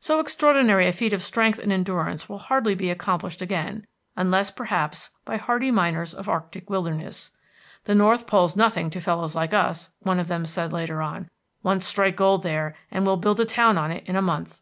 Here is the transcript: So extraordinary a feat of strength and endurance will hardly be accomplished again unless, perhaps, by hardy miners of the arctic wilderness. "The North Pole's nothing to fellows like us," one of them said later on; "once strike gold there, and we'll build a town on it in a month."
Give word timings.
So 0.00 0.18
extraordinary 0.18 0.88
a 0.88 0.92
feat 0.94 1.12
of 1.12 1.22
strength 1.22 1.58
and 1.58 1.70
endurance 1.70 2.26
will 2.26 2.38
hardly 2.38 2.74
be 2.74 2.88
accomplished 2.88 3.42
again 3.42 3.86
unless, 4.16 4.50
perhaps, 4.50 5.10
by 5.26 5.36
hardy 5.36 5.70
miners 5.70 6.14
of 6.14 6.24
the 6.24 6.30
arctic 6.30 6.70
wilderness. 6.70 7.32
"The 7.84 7.94
North 7.94 8.26
Pole's 8.26 8.56
nothing 8.56 8.88
to 8.88 8.98
fellows 9.02 9.34
like 9.36 9.52
us," 9.52 9.90
one 10.00 10.18
of 10.20 10.28
them 10.28 10.46
said 10.46 10.72
later 10.72 11.02
on; 11.02 11.28
"once 11.62 11.84
strike 11.84 12.16
gold 12.16 12.44
there, 12.44 12.76
and 12.90 13.04
we'll 13.04 13.18
build 13.18 13.40
a 13.40 13.44
town 13.44 13.76
on 13.76 13.90
it 13.90 14.04
in 14.06 14.16
a 14.16 14.22
month." 14.22 14.58